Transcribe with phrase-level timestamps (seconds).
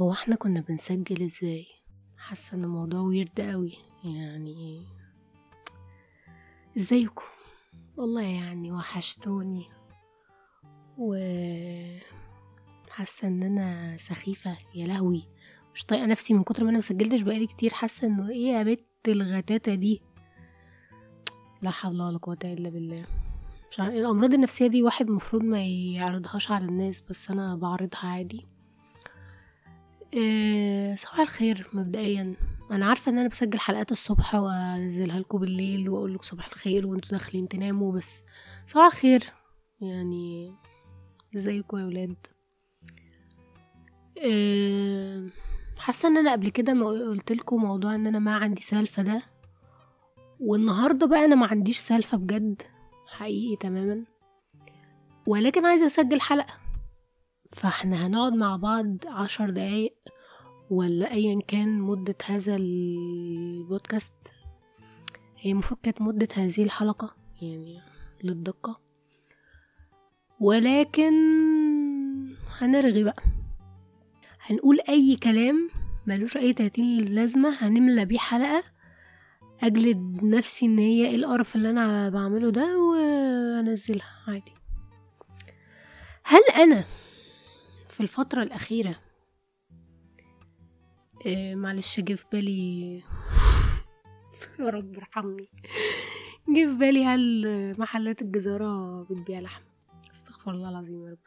[0.00, 1.66] هو إحنا كنا بنسجل إزاي؟
[2.16, 3.72] حاسة إن الموضوع ويرد قوي
[4.04, 4.82] يعني
[6.76, 7.24] إزيكم؟
[7.96, 9.68] والله يعني وحشتوني
[10.98, 11.14] و
[12.90, 15.28] حاسة ان أنا سخيفة يا لهوي
[15.74, 18.86] مش طايقة نفسي من كتر ما أنا مسجلتش بقالي كتير حاسة إنه إيه يا بت
[19.08, 20.02] الغتاتة دي؟
[21.62, 23.04] لا حول ولا قوة إلا بالله.
[23.70, 28.49] مش عارف الأمراض النفسية دي واحد المفروض ما يعرضهاش على الناس بس أنا بعرضها عادي.
[30.14, 32.34] إيه صباح الخير مبدئيا.
[32.70, 37.10] أنا عارفة إن أنا بسجل حلقات الصبح وأنزلها لكم بالليل وأقول لكم صباح الخير وأنتوا
[37.10, 38.22] داخلين تناموا بس
[38.66, 39.24] صباح الخير.
[39.80, 40.54] يعني
[41.36, 42.16] إزيكم يا ولاد؟
[44.16, 45.28] إيه
[45.78, 49.22] حاسة إن أنا قبل كده ما قلت لكم موضوع إن أنا ما عندي سالفة ده
[50.40, 52.62] والنهاردة بقى أنا ما عنديش سالفة بجد
[53.06, 54.04] حقيقي تماما.
[55.26, 56.54] ولكن عايزة أسجل حلقة.
[57.52, 59.94] فاحنا هنقعد مع بعض عشر دقايق
[60.70, 64.12] ولا ايا كان مدة هذا البودكاست؟
[65.38, 67.80] هي المفروض كانت مدة هذه الحلقة يعني
[68.24, 68.80] للدقة.
[70.40, 71.12] ولكن
[72.60, 73.22] هنرغي بقى.
[74.46, 75.70] هنقول أي كلام
[76.06, 78.62] ملوش أي تأتين لازمة هنملى بيه حلقة
[79.62, 84.52] اجلد نفسي إن هي إيه القرف اللي أنا بعمله ده وأنزلها عادي.
[86.24, 86.84] هل أنا
[88.00, 88.96] في الفترة الأخيرة.
[91.26, 92.96] إيه معلش جه في بالي.
[94.60, 95.48] يا رب ارحمني.
[96.48, 97.46] جه في بالي هل
[97.78, 99.62] محلات الجزارة بتبيع لحم؟
[100.10, 101.18] استغفر الله العظيم يا رب.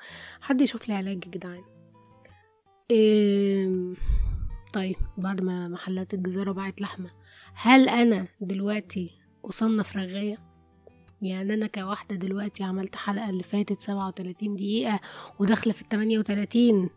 [0.41, 1.63] حد يشوف لي علاج يا جدعان.
[2.91, 3.93] إيه
[4.73, 7.09] طيب بعد ما محلات الجزارة باعت لحمة
[7.53, 9.11] هل أنا دلوقتي
[9.45, 10.52] أصنف رغاية؟
[11.25, 14.99] يعني أنا كواحدة دلوقتي عملت حلقة اللي فاتت سبعة وتلاتين دقيقة
[15.39, 16.89] وداخلة في التمانية وتلاتين.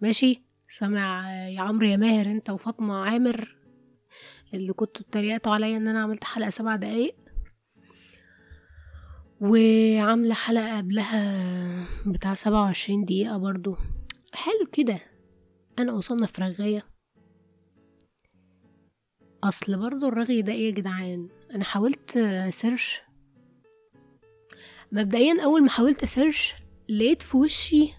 [0.00, 3.56] ماشي؟ سامع يا عمرو يا ماهر أنت وفاطمة عامر
[4.54, 7.16] اللي كنتوا اتريقتوا عليا إن أنا عملت حلقة سبع دقايق.
[9.40, 13.76] وعاملة حلقة قبلها بتاع سبعة وعشرين دقيقة برضو.
[14.34, 15.00] هل كده.
[15.78, 16.86] أنا اصنف رغاية.
[19.44, 22.18] أصل برضو الرغي ده إيه يا جدعان؟ أنا حاولت
[22.50, 23.00] search
[24.92, 26.54] مبدئيا أول ما حاولت أ search
[26.88, 27.92] لقيت في وشي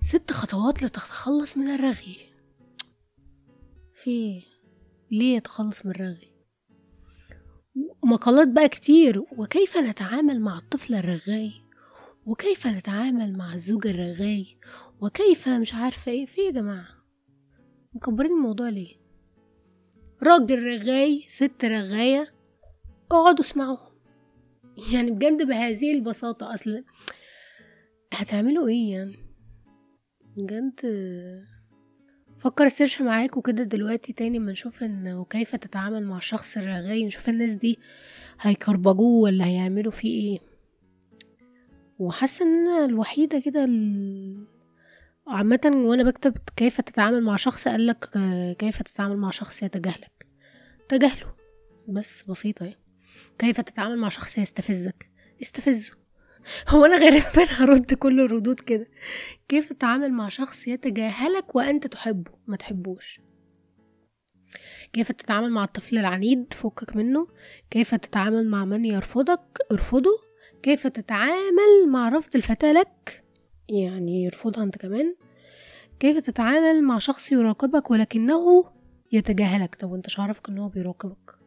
[0.00, 2.16] ست خطوات لتتخلص من الرغي.
[4.02, 4.42] في
[5.10, 6.32] ليه يتخلص من الرغي؟
[8.04, 11.52] مقالات بقى كتير وكيف نتعامل مع الطفل الرغاي؟
[12.26, 14.58] وكيف نتعامل مع الزوج الرغاي؟
[15.00, 16.88] وكيف مش عارفة إيه؟ في يا جماعة؟
[17.94, 18.96] مكبرين الموضوع ليه؟
[20.22, 22.34] راجل رغاي ست رغاية
[23.10, 23.91] اقعدوا اسمعوهم
[24.92, 26.54] يعني بجد بهذه البساطة.
[26.54, 26.84] أصل
[28.12, 29.16] هتعملوا إيه يعني؟
[30.36, 30.80] بجد
[32.38, 37.28] فكر سيرش معاكم كده دلوقتي تاني ما نشوف إن وكيف تتعامل مع الشخص الرغاي نشوف
[37.28, 37.78] الناس دي
[38.40, 40.38] هيكربجوه ولا هيعملوا فيه إيه.
[41.98, 44.46] وحاسة إن أنا الوحيدة كده ال...
[45.26, 48.08] عامة وأنا بكتب كيف تتعامل مع شخص قالك
[48.58, 50.26] كيف تتعامل مع شخص يتجاهلك.
[50.88, 51.34] تجاهله.
[51.88, 52.81] بس بسيطة يعني.
[53.38, 55.10] كيف تتعامل مع شخص يستفزك؟
[55.42, 55.92] استفزه.
[56.68, 58.86] هو أنا غالبا هرد كل الردود كده.
[59.48, 63.20] كيف تتعامل مع شخص يتجاهلك وأنت تحبه ما تحبوش؟
[64.92, 67.26] كيف تتعامل مع الطفل العنيد فكك منه؟
[67.70, 70.10] كيف تتعامل مع من يرفضك؟ ارفضه.
[70.62, 73.24] كيف تتعامل مع رفض الفتاة لك؟
[73.68, 75.16] يعني يرفضها أنت كمان.
[76.00, 78.72] كيف تتعامل مع شخص يراقبك ولكنه
[79.12, 81.41] يتجاهلك؟ طب وأنت عارفك إن هو بيراقبك؟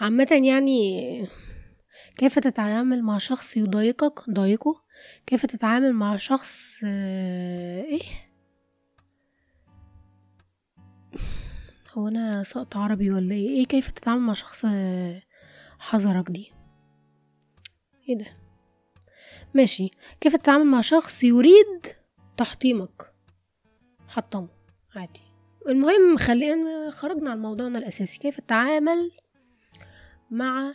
[0.00, 1.28] عامة يعني
[2.16, 4.82] كيف تتعامل مع شخص يضايقك؟ ضايقه.
[5.26, 8.02] كيف تتعامل مع شخص إيه؟
[11.92, 14.66] هو أنا سقط عربي ولا إيه؟ إيه كيف تتعامل مع شخص
[15.78, 16.52] حذرك دي؟
[18.08, 18.26] إيه ده؟
[19.54, 19.90] ماشي.
[20.20, 21.86] كيف تتعامل مع شخص يريد
[22.36, 23.14] تحطيمك؟
[24.08, 24.48] حطمه.
[24.96, 25.20] عادي.
[25.68, 28.18] المهم خلينا خرجنا عن موضوعنا الأساسي.
[28.18, 29.10] كيف تتعامل
[30.30, 30.72] مع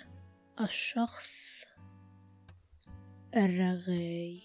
[0.61, 1.63] الشخص
[3.35, 4.41] الرغاي.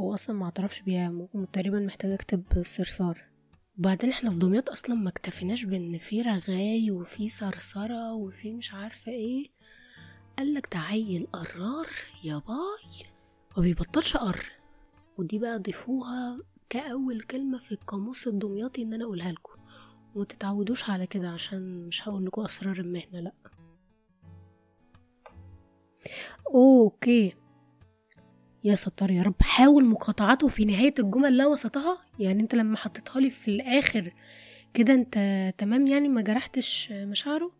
[0.00, 3.24] هو أصلا ما اعترفش بيها تقريبا محتاجة أكتب صرصار.
[3.78, 9.12] وبعدين إحنا في دمياط أصلا ما اكتفيناش بإن في رغاي وفي صرصرة وفي مش عارفة
[9.12, 9.46] إيه.
[10.38, 11.88] قالك ده عيل أرار
[12.24, 13.06] يا باي.
[13.56, 14.52] ما بيبطلش قر.
[15.18, 16.38] ودي بقى ضيفوها
[16.68, 19.59] كأول كلمة في القاموس الدمياطي إن أنا أقولها لكم.
[20.14, 23.32] وما تتعودوش على كده عشان مش هقول لكم أسرار المهنة لأ.
[26.54, 27.34] okay.
[28.64, 29.42] يا ستار يا رب.
[29.42, 31.98] حاول مقاطعته في نهاية الجمل لا وسطها.
[32.18, 34.14] يعني أنت لما حطيتها لي في الآخر
[34.74, 35.14] كده أنت
[35.58, 37.50] تمام يعني؟ ما جرحتش مشاعره؟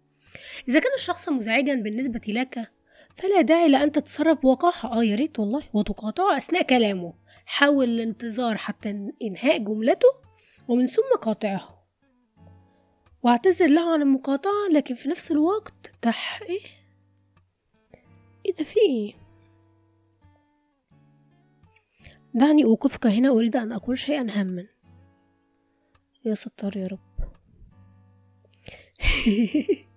[0.69, 2.73] إذا كان الشخص مزعجا بالنسبة لك
[3.14, 4.93] فلا داعي لأن تتصرف بوقاحة.
[4.93, 5.62] آه يا ريت والله.
[5.75, 7.14] وتقاطعه أثناء كلامه.
[7.47, 8.91] حاول الانتظار حتى
[9.23, 10.08] إنهاء جملته
[10.69, 11.79] ومن ثم قاطعه.
[13.22, 16.61] واعتذر له عن المقاطعة لكن في نفس الوقت تح إيه؟
[18.46, 19.14] إيه ده في إيه؟
[22.34, 24.67] دعني أوقفك هنا أريد أن أقول شيئا هاما.
[26.25, 26.99] يا ستار يا رب.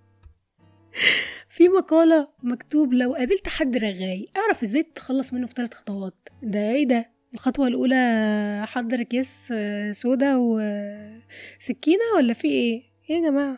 [1.50, 6.30] في مقالة مكتوب لو قابلت حد رغاي أعرف إزاي تتخلص منه في ثلاث خطوات.
[6.44, 9.54] ده إيه ده؟ الخطوة الأولى حضر أكياس
[9.92, 13.58] سودا وسكينة ولا في إيه إيه؟ يا جماعة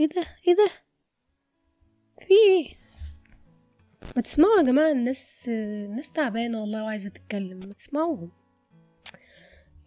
[0.00, 0.70] إيه ده؟ إيه ده؟
[2.20, 2.68] في إيه؟
[4.16, 8.32] ما تسمعوا يا جماعة الناس الناس تعبانة والله وعايزة تتكلم ما تسمعوهم.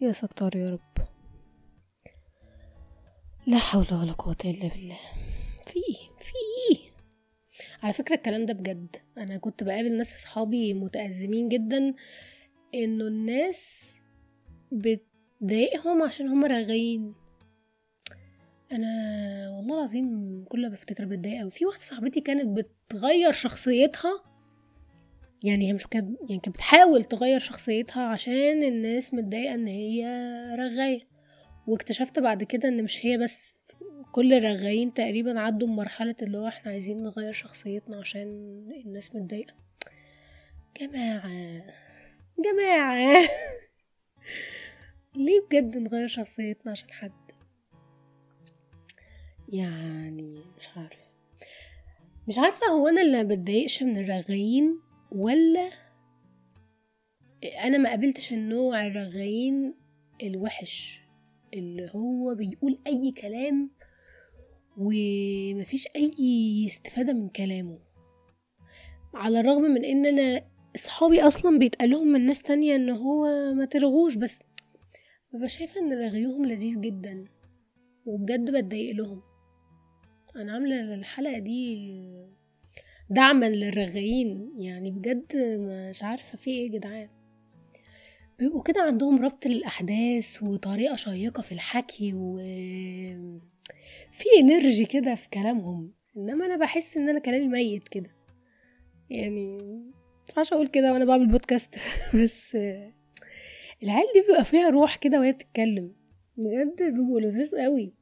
[0.00, 1.06] يا ستار يا رب.
[3.46, 4.98] لا حول ولا قوة إلا بالله.
[5.66, 6.32] في إيه؟ في
[6.70, 6.90] إيه؟
[7.82, 8.96] على فكرة الكلام ده بجد.
[9.18, 11.94] أنا كنت بقابل ناس أصحابي متأزمين جدا
[12.74, 13.94] إنه الناس
[14.72, 17.14] بتضايقهم عشان هم رغايين
[18.72, 18.86] أنا
[19.56, 22.58] والله العظيم كل ما بفتكر بتضايق قوي في واحدة صاحبتي كانت
[22.88, 24.22] بتغير شخصيتها
[25.42, 30.06] يعني هي مش كانت يعني كانت بتحاول تغير شخصيتها عشان الناس متضايقة إن هي
[30.58, 31.10] رغاية.
[31.66, 33.56] واكتشفت بعد كده إن مش هي بس
[34.12, 38.28] كل الرغايين تقريبا عدوا بمرحلة اللي هو إحنا عايزين نغير شخصيتنا عشان
[38.86, 39.54] الناس متضايقة.
[40.80, 41.30] جماعة
[42.44, 43.28] جماعة.
[45.16, 47.29] ليه بجد نغير شخصيتنا عشان حد؟
[49.52, 51.10] يعني مش عارفة.
[52.28, 54.80] مش عارفة هو أنا اللي بتضايقش من الرغايين
[55.12, 55.70] ولا
[57.64, 59.74] أنا ما قابلتش النوع الرغايين
[60.22, 61.00] الوحش
[61.54, 63.70] اللي هو بيقول أي كلام
[64.76, 67.78] ومفيش أي استفادة من كلامه.
[69.14, 70.42] على الرغم من إن أنا
[70.74, 74.42] أصحابي أصلا بيتقال لهم من ناس تانية إن هو ما ترغوش بس
[75.32, 77.24] ببقى شايفة إن رغيهم لذيذ جدا
[78.06, 79.22] وبجد بتضايق لهم.
[80.36, 81.90] أنا عاملة الحلقة دي
[83.10, 85.36] دعما للرغايين يعني بجد
[85.90, 87.08] مش عارفة في إيه يا جدعان.
[88.38, 92.36] بيبقوا كده عندهم ربط للأحداث وطريقة شيقة في الحكي و
[94.10, 95.92] في انرجي كده في كلامهم.
[96.16, 98.10] إنما أنا بحس إن أنا كلامي ميت كده.
[99.10, 99.58] يعني
[100.28, 101.74] مينفعش أقول كده وأنا بعمل بودكاست
[102.22, 102.54] بس
[103.82, 105.94] العيال دي بيبقى فيها روح كده وهي بتتكلم.
[106.36, 107.99] بجد بيبقوا لذيذ قوي.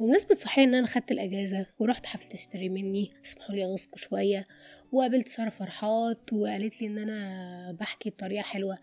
[0.00, 4.46] بمناسبة صحيح إن أنا خدت الأجازة ورحت حفلة اشتري مني اسمحوا لي اغصكوا شوية
[4.92, 8.78] وقابلت سارة فرحات وقالت لي إن أنا بحكي بطريقة حلوة.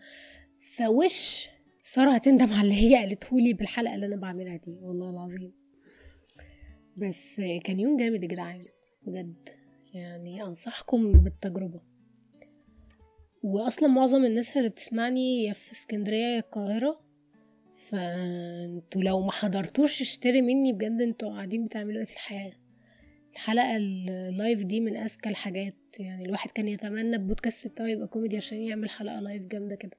[0.58, 1.48] فوش
[1.84, 5.52] سارة هتندم على اللي هي قالته لي بالحلقة اللي أنا بعملها دي والله العظيم.
[6.96, 8.66] بس كان يوم جامد يا جدعان
[9.02, 9.48] بجد.
[9.94, 11.91] يعني أنصحكم بالتجربة.
[13.42, 17.00] واصلا معظم الناس اللي بتسمعني يا في اسكندرية يا القاهرة.
[17.74, 22.52] فأنتوا لو ما حضرتوش اشتروا مني بجد أنتوا قاعدين بتعملوا إيه في الحياة؟
[23.32, 25.74] الحلقة ال live دي من أذكى الحاجات.
[26.00, 29.96] يعني الواحد كان يتمنى البودكاست بتاعه يبقى كوميدي عشان يعمل حلقة live جامدة كده.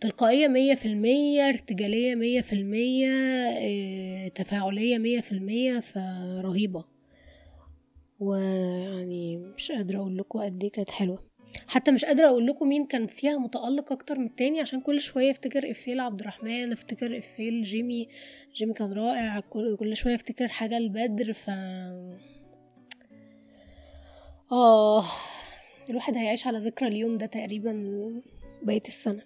[0.00, 6.91] تلقائية مية في المية ارتجالية مية في المية تفاعلية مية في المية فرهيبة.
[8.22, 11.32] ويعني مش قادرة أقول لكم قد إيه كانت حلوة.
[11.66, 15.30] حتى مش قادرة أقول لكم مين كان فيها متألق أكتر من التاني عشان كل شوية
[15.30, 18.08] أفتكر إفيه لعبد الرحمن أفتكر إفيه لجيمي.
[18.54, 21.50] جيمي كان رائع كل شوية أفتكر حاجة لبدر ف
[24.52, 25.04] آه
[25.90, 27.72] الواحد هيعيش على ذكرى اليوم ده تقريبا
[28.62, 29.22] بقية السنة.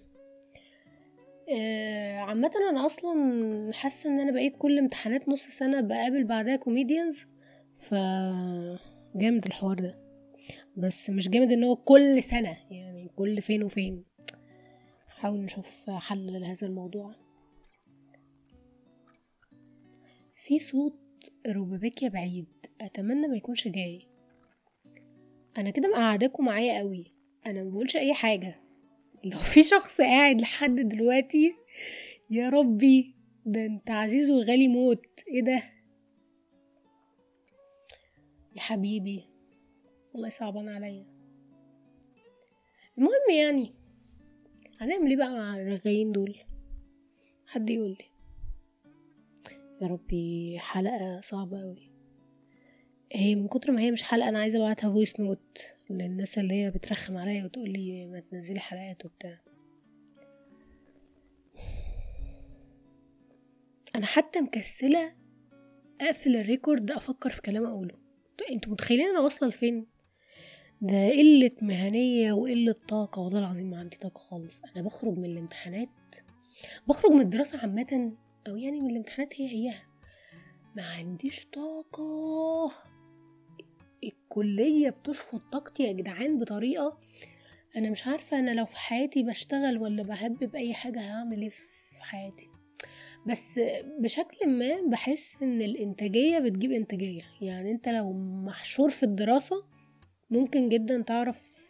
[1.57, 7.27] آه عامة أنا أصلا حاسة إن أنا بقيت كل امتحانات نص سنة بقابل بعدها كوميديانز
[7.77, 7.95] ف
[9.15, 9.99] جامد الحوار ده.
[10.77, 14.05] بس مش جامد إن هو كل سنة يعني كل فين وفين.
[15.09, 17.15] حاول نشوف حل لهذا الموضوع.
[20.35, 20.99] في صوت
[21.47, 22.49] ربابيكيا بعيد
[22.81, 24.09] أتمنى ما يكونش جاي.
[25.59, 27.15] أنا كده مقعداكم معايا قوي
[27.47, 28.61] أنا ما بقولش أي حاجة.
[29.25, 31.55] لو في شخص قاعد لحد دلوقتي
[32.31, 33.15] يا ربي
[33.47, 35.07] ده أنت عزيز وغالي موت.
[35.29, 35.63] إيه ده؟
[38.67, 39.25] حبيبي.
[40.13, 41.07] والله صعبان عليا.
[42.99, 43.75] المهم يعني
[44.81, 46.37] هنعمل إيه بقى مع الرغايين دول؟
[47.47, 48.05] حد يقول لي.
[49.83, 51.91] يا ربي حلقة صعبة أوي.
[53.13, 55.59] هي من كتر ما هي مش حلقة أنا عايزة أبعتها voice note
[55.91, 59.41] للناس اللي هي بترخم عليا وتقول لي ما تنزلي حلقات وبتاع.
[63.97, 65.17] أنا حتى مكسلة
[66.01, 68.06] أقفل ال record أفكر في كلام أقوله.
[68.51, 69.87] أنتوا متخيلين أنا واصلة لفين؟
[70.81, 74.63] ده قلة مهنية وقلة طاقة والله العظيم ما عندي طاقة خالص.
[74.63, 75.89] أنا بخرج من الامتحانات
[76.89, 78.13] بخرج من الدراسة عامة
[78.49, 79.87] أو يعني من الامتحانات هي هيها.
[80.77, 82.73] ما عنديش طاقة.
[84.05, 86.99] الكلية بتشفط طاقتي يا جدعان بطريقة
[87.77, 92.03] أنا مش عارفة أنا لو في حياتي بشتغل ولا بهبب أي حاجة هعمل إيه في
[92.05, 92.49] حياتي.
[93.27, 93.61] بس
[94.01, 97.23] بشكل ما بحس إن الإنتاجية بتجيب إنتاجية.
[97.41, 98.13] يعني أنت لو
[98.45, 99.65] محشور في الدراسة
[100.31, 101.67] ممكن جدا تعرف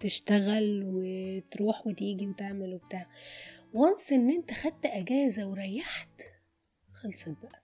[0.00, 3.06] تشتغل وتروح وتيجي وتعمل وبتاع.
[3.74, 6.22] وانس إن أنت خدت أجازة وريحت
[6.92, 7.62] خلصت بقى.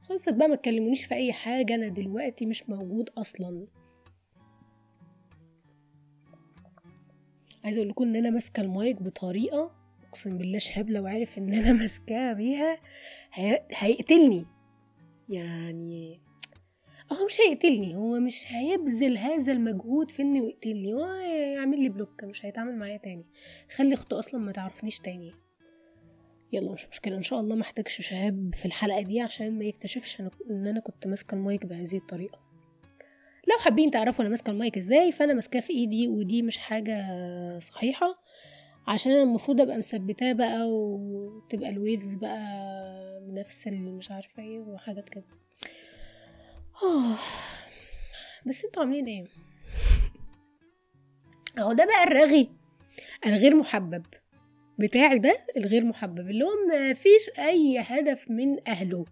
[0.00, 3.66] خلصت بقى ما تكلمونيش في أي حاجة أنا دلوقتي مش موجود أصلا.
[7.64, 9.77] عايزه أقول لكم إن أنا ماسكة المايك بطريقة
[10.18, 12.78] أقسم بالله شهاب لو عرف إن أنا ماسكاها بيها
[13.32, 13.66] هي...
[13.72, 14.46] هيقتلني.
[15.28, 16.20] يعني
[17.12, 21.06] هو مش هيقتلني هو مش هيبذل هذا المجهود في إنه يقتلني هو
[21.56, 23.24] يعمل لي block مش هيتعامل معايا تاني.
[23.76, 25.32] خلي أخته أصلا ما تعرفنيش تاني.
[26.52, 30.20] يلا مش مشكلة إن شاء الله محتاجش شهاب في الحلقة دي عشان ما يكتشفش
[30.50, 32.38] إن أنا كنت ماسكة المايك بهذه الطريقة.
[33.48, 37.04] لو حابين تعرفوا أنا ماسكة المايك إزاي فأنا ماسكاه في إيدي ودي مش حاجة
[37.58, 38.27] صحيحة.
[38.88, 42.40] عشان أنا المفروض أبقى مثبتاه بقى وتبقى ال waves بقى
[43.26, 45.24] بنفس مش عارفة إيه وحاجات كده.
[46.82, 47.16] آه.
[48.46, 49.24] بس أنتوا عاملين إيه؟
[51.58, 52.50] أهو ده بقى الرغي
[53.26, 54.06] الغير محبب.
[54.78, 59.04] بتاعي ده الغير محبب اللي هو ما فيش أي هدف من أهله.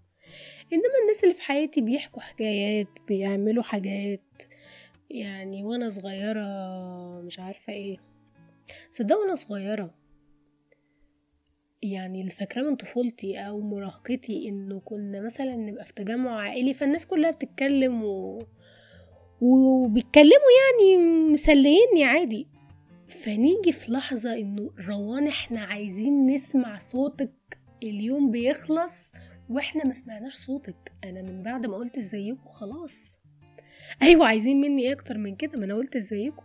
[0.73, 4.43] إنما الناس اللي في حياتي بيحكوا حكايات بيعملوا حاجات.
[5.11, 6.41] يعني وأنا صغيرة
[7.21, 8.16] مش عارفة إيه.
[8.91, 9.95] صدقوا وأنا صغيرة.
[11.83, 17.07] يعني اللي فاكراه من طفولتي أو مراهقتي إنه كنا مثلا نبقى في تجمع عائلي فالناس
[17.07, 18.43] كلها بتتكلم و...
[19.41, 22.49] وبيتكلموا يعني مسليني عادي.
[23.09, 29.13] فنيجي في لحظة إنه روان إحنا عايزين نسمع صوتك اليوم بيخلص
[29.51, 30.93] وإحنا ما سمعناش صوتك.
[31.05, 33.21] أنا من بعد ما قلت إزيكم خلاص.
[34.03, 36.45] أيوه عايزين مني إيه أكتر من كده؟ ما أنا قلت إزيكم.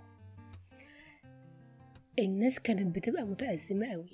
[2.19, 4.11] الناس كانت بتبقى متأزمة قوي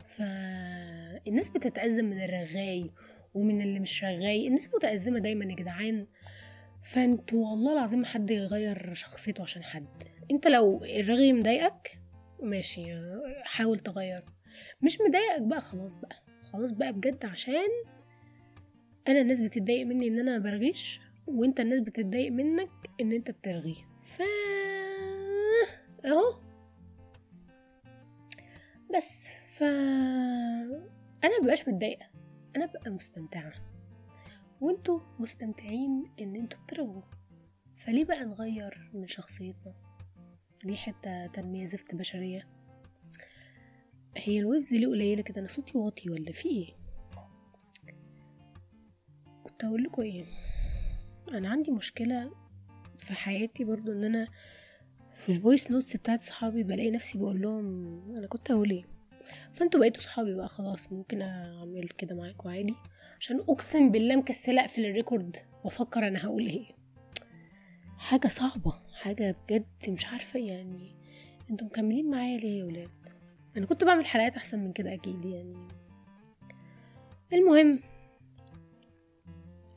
[0.00, 2.90] فالناس بتتأزم من الرغاي
[3.34, 4.48] ومن اللي مش رغاي.
[4.48, 6.06] الناس متأزمة دايما يا جدعان.
[6.82, 10.04] فانتوا والله العظيم حد يغير شخصيته عشان حد.
[10.30, 11.98] انت لو الرغي مضايقك
[12.42, 12.84] ماشي
[13.42, 14.26] حاول تغيره.
[14.82, 16.16] مش مضايقك بقى خلاص بقى.
[16.52, 17.68] خلاص بقى بجد عشان
[19.08, 22.70] أنا الناس بتتضايق مني إن أنا برغيش وأنت الناس بتتضايق منك
[23.00, 23.76] إن أنت بترغي.
[24.00, 24.22] ف
[26.04, 26.47] أهو.
[28.96, 29.62] بس ف
[31.24, 32.06] أنا مبقاش متضايقة.
[32.56, 33.52] أنا ببقى مستمتعة.
[34.60, 37.02] وأنتوا مستمتعين إن أنتوا بترغوا
[37.76, 39.74] فليه بقى نغير من شخصيتنا؟
[40.64, 42.48] دي حتة تنمية زفت بشرية؟
[44.16, 46.74] هي الويفز ليه قليلة كده؟ أنا صوتي واطي ولا في إيه؟
[49.44, 50.26] كنت أقول لكم إيه؟
[51.32, 52.32] أنا عندي مشكلة
[52.98, 54.28] في حياتي برضو إن أنا
[55.18, 57.66] في ال voice notes بتاعت صحابي بلاقي نفسي بقول لهم
[58.16, 58.84] أنا كنت هقول إيه؟
[59.52, 62.74] فأنتوا بقيتوا صحابي بقى خلاص ممكن أعمل كده معاكم عادي.
[63.20, 66.66] عشان أقسم بالله مكسلة أقفل ال record وأفكر أنا هقول إيه.
[67.98, 70.94] حاجة صعبة حاجة بجد مش عارفة يعني
[71.50, 72.90] أنتوا مكملين معايا ليه يا ولاد؟
[73.56, 75.68] أنا كنت بعمل حلقات أحسن من كده أكيد يعني.
[77.32, 77.80] المهم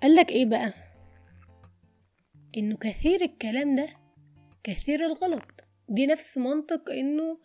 [0.04, 0.74] قالك إيه بقى؟
[2.58, 4.01] إنه كثير الكلام ده
[4.64, 5.64] كثير الغلط.
[5.90, 7.38] دي نفس منطق إنه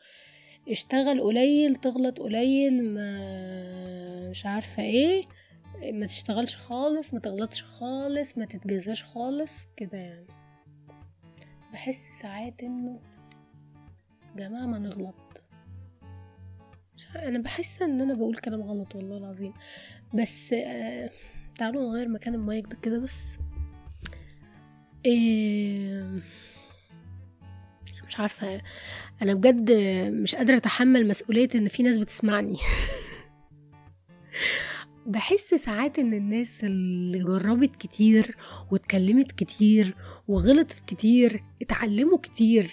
[0.68, 5.24] اشتغل قليل تغلط قليل ما مش عارفة إيه
[5.92, 10.26] ما تشتغلش خالص ما تغلطش خالص ما تتجزاش خالص كده يعني.
[11.72, 13.00] بحس ساعات إنه
[14.36, 15.42] جماعة ما نغلط.
[16.96, 19.52] مش أنا بحس إن أنا بقول كلام غلط والله العظيم.
[20.14, 21.10] بس آه
[21.58, 23.38] تعالوا نغير مكان المايك ده كده بس.
[25.06, 26.22] إيه
[28.16, 28.60] مش عارفة
[29.22, 29.72] أنا بجد
[30.12, 32.56] مش قادرة أتحمل مسؤولية إن في ناس بتسمعني.
[35.06, 38.36] بحس ساعات إن الناس اللي جربت كتير
[38.70, 39.94] واتكلمت كتير
[40.28, 42.70] وغلطت كتير اتعلموا كتير.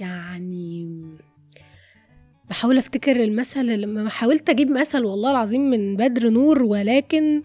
[0.00, 1.00] يعني
[2.50, 7.42] بحاول أفتكر المثل لما حاولت أجيب مثل والله العظيم من بدر نور ولكن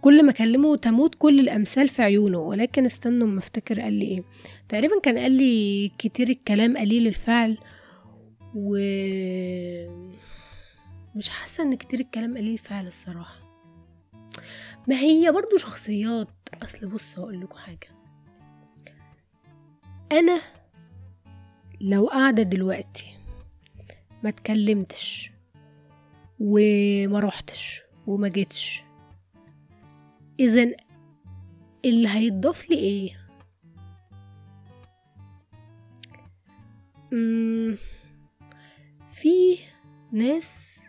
[0.00, 2.38] كل ما أكلمه تموت كل الأمثال في عيونه.
[2.38, 4.24] ولكن استنوا ما أفتكر قال لي إيه؟
[4.68, 7.58] تقريبا كان قال لي كتير الكلام قليل الفعل
[8.54, 8.76] و
[11.14, 13.38] مش حاسة إن كتير الكلام قليل الفعل الصراحة.
[14.88, 16.28] ما هي برضو شخصيات
[16.62, 17.88] أصل بص هقول لكم حاجة.
[20.12, 20.40] أنا
[21.80, 23.14] لو قاعدة دلوقتي
[24.22, 25.30] ما اتكلمتش
[26.40, 28.82] وما روحتش وما جيتش
[30.40, 30.70] اذا
[31.84, 33.10] اللي هيتضاف لي
[37.12, 37.76] مم،
[39.06, 39.58] في
[40.12, 40.84] ناس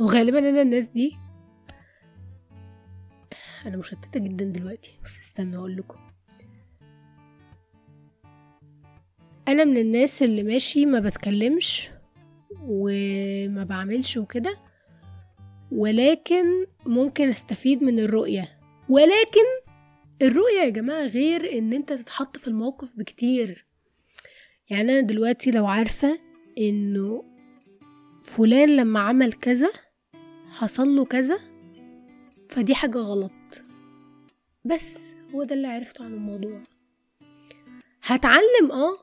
[0.00, 1.16] وغالبا أنا الناس دي.
[3.66, 4.98] أنا مشتتة جدا دلوقتي.
[5.04, 5.98] بس استنى أقول لكم.
[9.48, 11.90] أنا من الناس اللي ماشي ما بتكلمش
[12.60, 14.56] وما بعملش وكده
[15.72, 18.57] ولكن ممكن أستفيد من الرؤية.
[18.88, 19.68] ولكن
[20.22, 23.66] الرؤية يا جماعة غير إن أنت تتحط في الموقف بكتير.
[24.70, 26.18] يعني أنا دلوقتي لو عارفة
[26.58, 27.24] إنه
[28.22, 29.70] فلان لما عمل كذا
[30.50, 31.38] حصل له كذا
[32.48, 33.32] فدي حاجة غلط.
[34.64, 36.60] بس هو ده اللي عرفته عن الموضوع.
[38.02, 38.98] هتعلم آه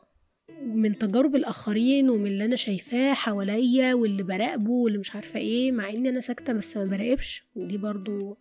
[0.61, 5.89] من تجارب الآخرين ومن اللي أنا شايفاه حواليا واللي براقبه واللي مش عارفة إيه مع
[5.89, 7.43] إني أنا ساكتة بس ما براقبش.
[7.55, 8.37] ودي برضو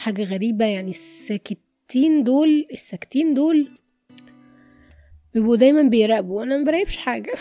[0.00, 3.78] حاجة غريبة يعني الساكتين دول الساكتين دول
[5.34, 6.42] بيبقوا دايما بيراقبوا.
[6.42, 7.34] أنا ما براقبش حاجة.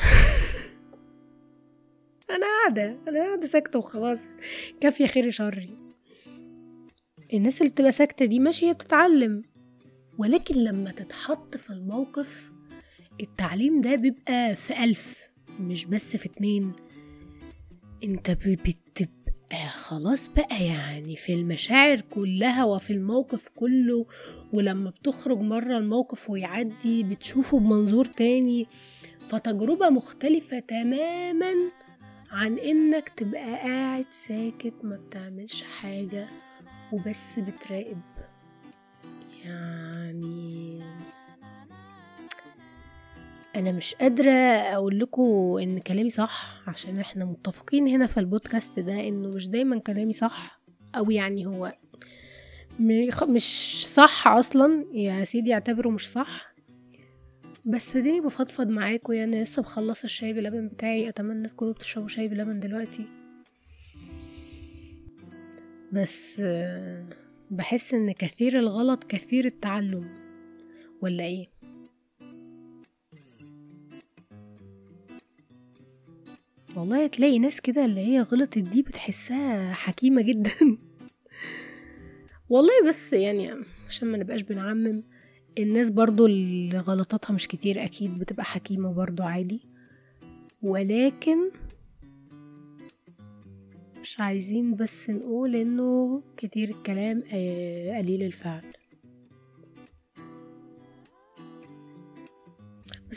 [2.29, 4.37] أنا قاعدة أنا قاعدة ساكتة وخلاص.
[4.81, 5.69] كافية خير شري.
[7.33, 9.41] الناس اللي بتبقى ساكتة دي ماشيه بتتعلم.
[10.17, 12.51] ولكن لما تتحط في الموقف
[13.21, 16.71] التعليم ده بيبقى في ألف مش بس في اتنين.
[18.03, 18.59] أنت ب-
[19.51, 24.05] بتبقى خلاص بقى يعني في المشاعر كلها وفي الموقف كله
[24.53, 28.67] ولما بتخرج مرة الموقف ويعدي بتشوفه بمنظور تاني.
[29.29, 31.53] فتجربة مختلفة تماما
[32.31, 36.27] عن إنك تبقى قاعد ساكت ما بتعملش حاجة
[36.93, 38.01] وبس بتراقب.
[43.59, 49.07] أنا مش قادرة أقول لكم إن كلامي صح عشان إحنا متفقين هنا في البودكاست ده
[49.07, 50.61] إنه مش دايما كلامي صح
[50.95, 51.73] أو يعني هو
[53.23, 53.43] مش
[53.87, 56.53] صح أصلا يا سيدي اعتبره مش صح.
[57.65, 62.59] بس اديني بفضفض معاكم يعني لسه مخلصة الشاي بلبن بتاعي أتمنى تكونوا بتشربوا شاي بلبن
[62.59, 63.05] دلوقتي.
[65.91, 66.41] بس
[67.51, 70.09] بحس إن كثير الغلط كثير التعلم
[71.01, 71.47] ولا إيه؟
[76.75, 80.51] والله تلاقي ناس كده اللي هي غلطت دي بتحسها حكيمة جدا.
[82.49, 83.51] والله بس يعني
[83.87, 85.03] عشان ما نبقاش بنعمم
[85.59, 89.61] الناس برضو اللي غلطاتها مش كتير أكيد بتبقى حكيمة برضو عادي.
[90.61, 91.37] ولكن
[94.01, 98.63] مش عايزين بس نقول إنه كتير الكلام آه، قليل الفعل.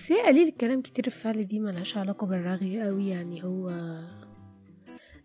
[0.02, 3.72] بس هي قليل الكلام كتير الفعل دي ملهاش علاقة بالرغي قوي يعني هو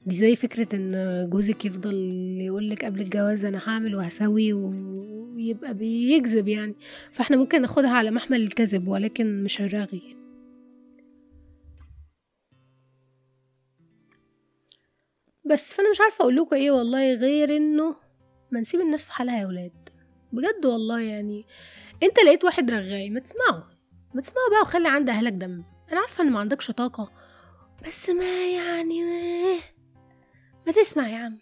[0.06, 1.96] دي زي فكرة إن جوزك يفضل
[2.42, 6.76] يقولك قبل الجواز أنا هعمل وهسوي ويبقى بيكذب يعني.
[7.12, 10.16] فإحنا ممكن ناخدها على محمل الكذب ولكن مش الرغي.
[15.46, 17.96] بس فأنا مش عارفة أقول لكم إيه والله غير إنه
[18.52, 19.90] ما نسيب الناس في حالها يا ولاد.
[20.34, 21.46] بجد والله يعني
[22.04, 23.77] أنت لقيت واحد رغاي ما تسمعه.
[24.18, 25.64] ما تسمعه بقى وخلي عند أهلك دم.
[25.92, 27.12] أنا عارفة ان ما عندكش طاقة.
[27.88, 29.60] بس ما يعني ما,
[30.68, 31.38] ما تسمع يا عم.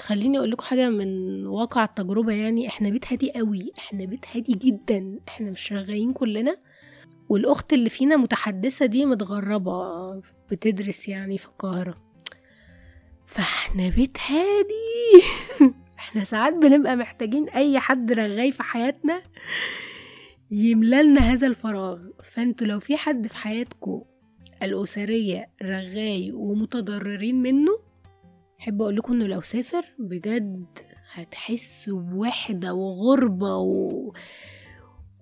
[0.00, 4.52] خليني أقول لكم حاجة من واقع التجربة يعني إحنا بيت هادي قوي إحنا بيت هادي
[4.52, 5.18] جدا.
[5.28, 6.56] إحنا مش رغايين كلنا.
[7.28, 10.14] والأخت اللي فينا متحدثة دي متغربة
[10.50, 11.96] بتدرس يعني في القاهرة.
[13.26, 15.24] فإحنا بيت هادي.
[15.98, 19.22] إحنا ساعات بنبقى محتاجين أي حد رغاي في حياتنا.
[20.50, 22.00] يملالنا هذا الفراغ.
[22.24, 24.02] فأنتوا لو في حد في حياتكم
[24.62, 27.78] الأسرية رغاي ومتضررين منه
[28.60, 30.66] أحب أقول لكم إنه لو سافر بجد
[31.12, 34.12] هتحسوا بوحدة وغربة و...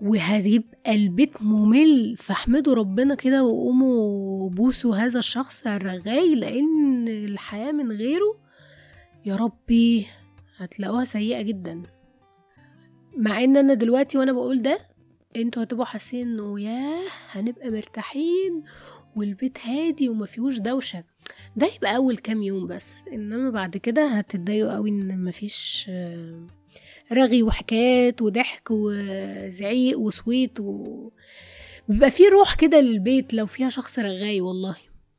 [0.03, 2.17] وهيبقى البيت ممل.
[2.17, 8.39] فاحمدوا ربنا كده وقوموا بوسوا هذا الشخص الرغاي لأن الحياة من غيره
[9.27, 10.07] يا ربي
[10.57, 11.83] هتلاقوها سيئة جدا.
[13.17, 14.79] مع إن أنا دلوقتي وأنا بقول ده
[15.37, 18.63] أنتوا هتبقوا حاسين انه ياه هنبقى مرتاحين
[19.17, 21.05] والبيت هادي وما فيهوش دوشة.
[21.57, 26.47] ده يبقى أول كام يوم بس إنما بعد كده هتتضايقوا قوي إن مفيش آه،
[27.13, 31.11] رغي وحكايات وضحك وزعيق وصويت و...
[31.89, 34.77] بيبقى في روح كده للبيت لو فيها شخص رغاي والله.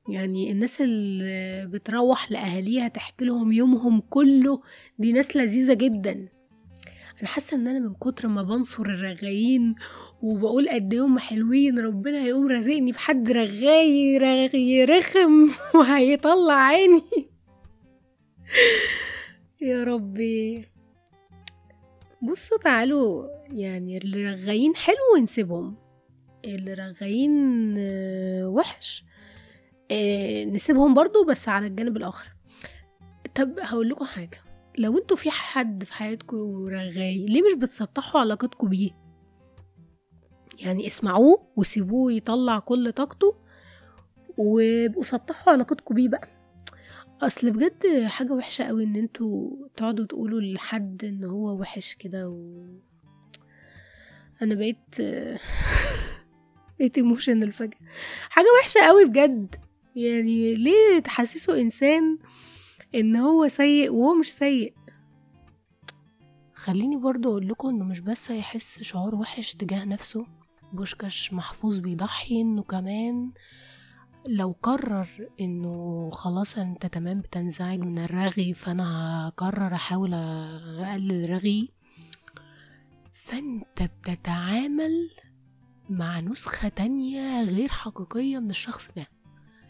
[0.10, 4.62] يعني الناس اللي بتروح لأهاليها تحكي لهم يومهم كله
[5.00, 6.28] دي ناس لذيذة جدا.
[7.20, 9.76] أنا حاسة إن أنا من كتر ما بنصر الرغايين
[10.22, 17.02] وبقول قد إيه حلوين ربنا هيقوم رازقني بحد رغاي رغي رخم وهيطلع عيني.
[19.62, 20.66] يا ربي.
[22.22, 25.76] بصوا تعالوا يعني اللي رغايين حلو نسيبهم
[26.46, 29.04] اللي رغايين آه، وحش.
[29.92, 32.28] آه، نسيبهم برضو بس على الجانب الآخر.
[33.36, 34.49] طب هقول لكم حاجة.
[34.80, 38.92] لو أنتوا في حد في حياتكم رغاي ليه مش بتسطحوا علاقتكم بيه؟
[40.60, 43.36] يعني اسمعوه وسيبوه يطلع كل طاقته
[44.38, 46.28] وابقوا سطحوا علاقتكم بيه بقى.
[47.22, 52.66] اصل بجد حاجة وحشة قوي ان أنتوا تقعدوا تقولوا لحد ان هو وحش كده و
[54.42, 54.96] أنا بقيت
[56.80, 57.78] بقيت ايموشنال فجأة.
[58.30, 59.56] حاجة وحشة قوي بجد.
[59.96, 62.18] يعني ليه تحسسوا انسان
[62.96, 64.74] إن هو سيء وهو مش سيء.
[66.54, 70.26] خليني برضو أقول لكم إنه مش بس هيحس شعور وحش تجاه نفسه
[70.74, 73.32] بوشكاش محفوظ بيضحي إنه كمان
[74.28, 75.08] لو قرر
[75.42, 81.70] إنه خلاص أنت تمام بتنزعج من الرغي فأنا هقرر أحاول أقلل رغي
[83.12, 85.10] فأنت بتتعامل
[85.90, 89.08] مع نسخة تانية غير حقيقية من الشخص ده.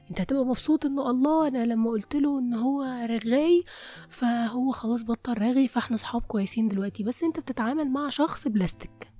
[0.09, 3.63] انت هتبقى مبسوط انه الله أنا لما قلت له ان هو رغاي
[4.09, 7.03] فهو خلاص بطل رغي فاحنا صحاب كويسين دلوقتي.
[7.03, 9.11] بس انت بتتعامل مع شخص بلاستيك.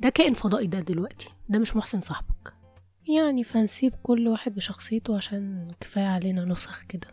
[0.00, 1.28] ده كائن فضائي ده دلوقتي.
[1.48, 2.54] ده مش محسن صاحبك.
[3.08, 7.08] يعني فنسيب كل واحد بشخصيته عشان كفاية علينا نسخ كده.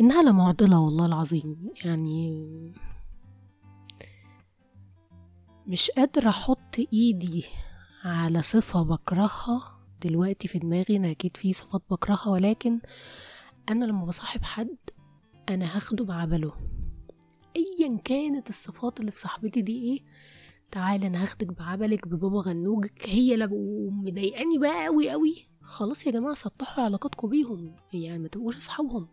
[0.00, 1.70] إنها لمعضلة والله العظيم.
[1.84, 2.74] يعني
[5.66, 7.44] مش قادرة أحط إيدي
[8.04, 9.79] على صفة بكرهها.
[10.04, 12.80] دلوقتي في دماغي أنا أكيد في صفات بكرهها ولكن
[13.70, 14.76] أنا لما بصاحب حد
[15.48, 16.52] أنا هاخده بعبله
[17.56, 20.00] أيا كانت الصفات اللي في صاحبتي دي إيه
[20.70, 23.48] تعالى أنا هاخدك بعبلك ببابا غنوجك هي لو
[23.90, 27.76] مضايقاني بقى قوي قوي خلاص يا جماعة سطحوا علاقتكم بيهم.
[27.92, 29.08] يعني ما تبقوش أصحابهم.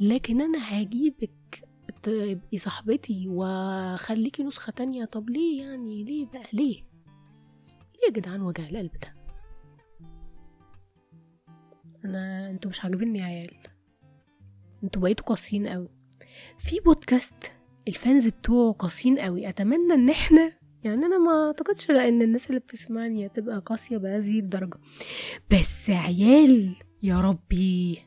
[0.00, 1.68] لكن أنا هجيبك
[2.02, 5.04] تبقي صاحبتي واخليكي نسخة تانية.
[5.04, 6.74] طب ليه يعني؟ ليه بقى؟ ليه؟
[7.94, 9.15] ليه يا جدعان وجع القلب ده؟
[12.06, 13.50] أنا أنتوا مش عاجبيني يا عيال.
[14.84, 15.88] أنتوا بقيتوا قاسيين قوي.
[16.58, 17.52] في بودكاست
[17.88, 19.48] الفانز بتوعه قاسيين قوي.
[19.48, 20.52] أتمنى إن إحنا
[20.84, 24.78] يعني أنا ما أعتقدش لأن الناس اللي بتسمعني هتبقى قاسية بهذه الدرجة.
[25.50, 27.98] بس عيال يا ربي.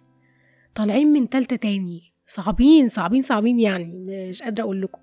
[0.75, 2.01] طالعين من تالتة تاني.
[2.27, 3.85] صعبين صعبين صعبين يعني.
[4.29, 5.01] مش قادرة أقول لكم.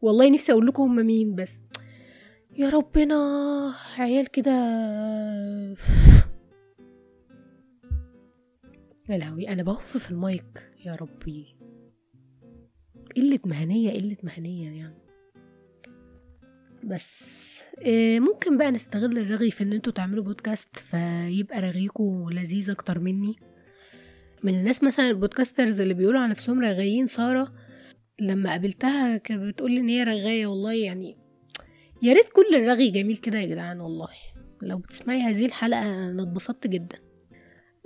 [0.00, 1.62] والله نفسي أقول لكم هم مين بس
[2.50, 3.74] يا ربنا.
[3.98, 4.52] عيال كده.
[9.08, 11.56] يا لهوي أنا بهف في المايك يا ربي.
[13.16, 14.98] قلة مهنية قلة مهنية يعني.
[16.84, 17.38] بس
[17.82, 23.36] آه، ممكن بقى نستغل الرغي في إن أنتوا تعملوا بودكاست فيبقى رغيكوا لذيذ أكتر مني.
[24.42, 27.54] من الناس مثلا البودكاسترز اللي بيقولوا على نفسهم رغايين سارة
[28.20, 31.16] لما قابلتها كانت بتقول إن هي رغاية والله يعني.
[32.02, 34.08] يا ريت كل الرغي جميل كده يا جدعان والله.
[34.62, 37.07] لو بتسمعي هذه الحلقة أنا اتبسطت جدا.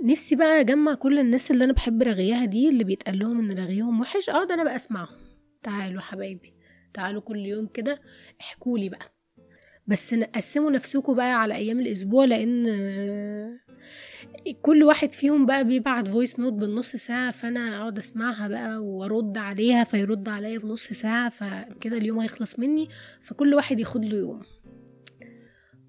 [0.03, 4.01] نفسي بقى أجمع كل الناس اللي أنا بحب رغيها دي اللي بيتقال لهم إن رغيهم
[4.01, 5.17] وحش آه ده أنا بقى اسمعهم
[5.63, 6.53] تعالوا حبايبي
[6.95, 8.01] تعالوا كل يوم كده
[8.41, 9.15] احكولي بقى.
[9.87, 12.63] بس قسموا نفسكم بقى على أيام الأسبوع لأن
[14.63, 19.85] كل واحد فيهم بقى بيبعت voice note بالنص ساعة فأنا أقعد أسمعها بقى وأرد عليها
[19.85, 22.89] فيرد عليا في نص ساعة فكده اليوم هيخلص مني
[23.21, 24.43] فكل واحد ياخد له يوم.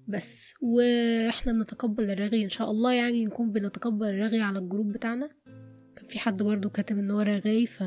[0.08, 5.30] بس وإحنا بنتقبل الرغي إن شاء الله يعني نكون بنتقبل الرغي على ال group بتاعنا.
[5.96, 7.82] كان في حد برضو كاتب إن هو رغاي ف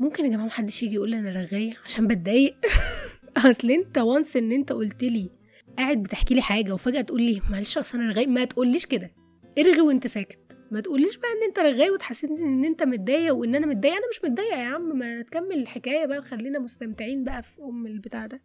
[0.00, 2.56] ممكن يا جماعة محدش يجي يقول أنا رغاي؟ عشان بتضايق.
[3.36, 5.30] أصل أنت once إن أنت قلت لي
[5.78, 9.10] قاعد بتحكي لي حاجة وفجأة تقول لي معلش أصل أنا رغاي ما تقوليش كده.
[9.58, 10.38] ارغي وأنت ساكت.
[10.70, 13.94] ما تقوليش بقى إن أنت رغاي وتحسسني إن أنت متضايق وإن أنا متضايق.
[13.94, 18.26] أنا مش متضايقة يا عم ما تكمل الحكاية بقى وخلينا مستمتعين بقى في أم البتاع
[18.26, 18.42] ده.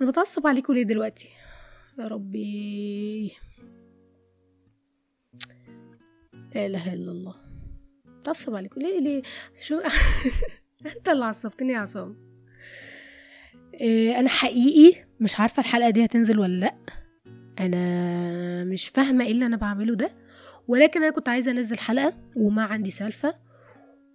[0.00, 1.28] أنا بتعصب عليكم ليه دلوقتي؟
[1.98, 3.32] يا ربي.
[6.54, 7.34] لا إله إلا الله.
[8.20, 9.22] بتعصب عليكم ليه ليه؟
[9.60, 9.80] شو؟
[10.96, 12.16] أنت اللي عصبتني يا عصام.
[13.74, 16.76] إيه أنا حقيقي مش عارفة الحلقة دي هتنزل ولا لأ.
[17.60, 20.10] أنا مش فاهمة إيه اللي أنا بعمله ده.
[20.68, 23.49] ولكن أنا كنت عايزة أنزل حلقة وما عندي سالفة.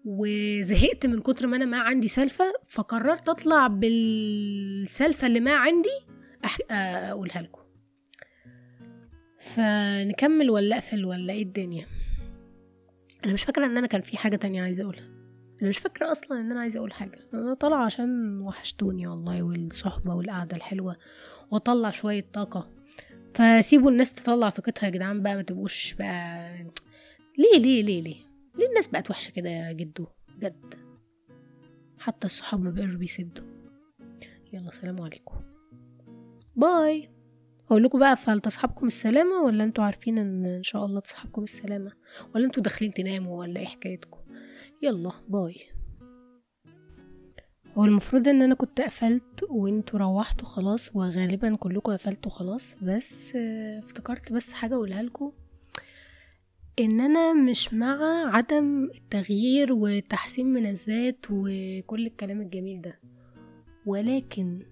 [0.05, 5.89] وزهقت من كتر ما أنا ما عندي سالفة فقررت أطلع بالسالفة اللي ما عندي
[6.45, 6.57] أح...
[6.71, 7.61] أقولها لكم.
[9.39, 11.87] فنكمل ولا أقفل ولا إيه الدنيا؟
[13.25, 15.05] أنا مش فاكرة إن أنا كان في حاجة تانية عايزة أقولها.
[15.61, 17.19] أنا مش فاكرة أصلا إن أنا عايزة أقول حاجة.
[17.33, 20.97] أنا طالعة عشان وحشتوني والله والصحبة والقعدة الحلوة
[21.51, 22.69] وأطلع شوية طاقة.
[23.33, 26.49] فسيبوا الناس تطلع طاقتها يا جدعان بقى ما تبقوش بقى
[27.37, 28.24] ليه ليه ليه ليه؟
[28.57, 30.75] ليه الناس بقت وحشة كده يا جدو؟ بجد.
[31.99, 33.45] حتى الصحاب ما بقاش بيسدوا.
[34.53, 35.35] يلا سلام عليكم.
[36.55, 37.09] باي.
[37.67, 41.91] أقول لكم بقى فهل تصحبكم السلامة ولا أنتوا عارفين إن إن شاء الله تصحبكم السلامة؟
[42.35, 44.19] ولا أنتوا داخلين تناموا ولا إيه حكايتكم؟
[44.81, 45.55] يلا باي.
[47.77, 53.35] هو المفروض إن أنا كنت قفلت وانتوا روحتوا خلاص وغالبا كلكم قفلتوا خلاص بس
[53.79, 55.31] افتكرت بس حاجة أقولها لكم.
[56.79, 62.99] إن أنا مش مع عدم التغيير وتحسين من الذات وكل الكلام الجميل ده.
[63.85, 64.65] ولكن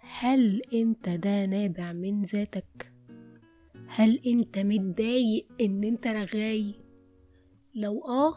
[0.00, 2.92] هل أنت ده نابع من ذاتك؟
[3.86, 6.74] هل أنت متضايق إن أنت رغاي؟
[7.74, 8.34] لو آه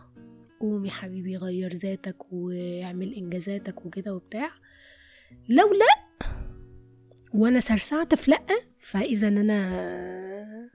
[0.60, 4.51] قوم يا حبيبي غير ذاتك واعمل إنجازاتك وكده وبتاع.
[5.49, 6.27] لو لأ
[7.34, 8.45] وأنا سرسعت في لأ
[8.80, 10.69] فإذا أنا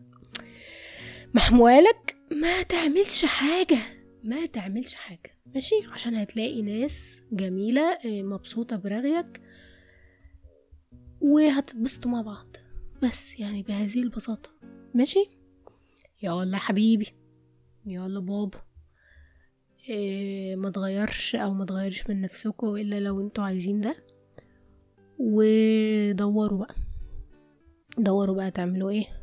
[1.34, 3.78] محموالك؟ ما تعملش حاجة.
[4.24, 5.38] ما تعملش حاجة.
[5.54, 9.40] ماشي؟ عشان هتلاقي ناس جميلة مبسوطة برغيك
[11.20, 12.56] وهتتبسطوا مع بعض.
[13.02, 14.50] بس يعني بهذه البساطة.
[14.94, 15.28] ماشي؟
[16.22, 17.06] يلا حبيبي.
[17.86, 18.58] يلا بابا.
[19.88, 23.96] إيه ما تغيرش أو ما تغيرش من نفسكم إلا لو أنتوا عايزين ده.
[25.18, 26.74] ودوروا بقى.
[27.98, 29.21] دوروا بقى تعملوا إيه؟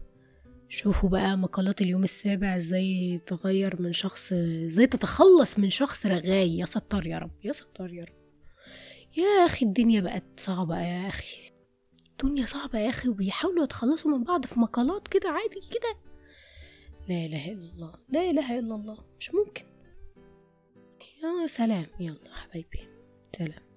[0.72, 6.58] شوفوا بقى مقالات اليوم السابع إزاي تغير من شخص إزاي تتخلص من شخص رغاي.
[6.58, 8.14] يا ستار يا رب يا ستار يا رب.
[9.18, 11.52] يا أخي الدنيا بقت صعبة يا أخي.
[12.12, 15.96] الدنيا صعبة يا أخي وبيحاولوا يتخلصوا من بعض في مقالات كده عادي كده.
[17.10, 19.66] لا إله إلا الله لا إله إلا الله مش ممكن.
[21.24, 22.88] يا سلام يلا حبايبي
[23.38, 23.69] سلام.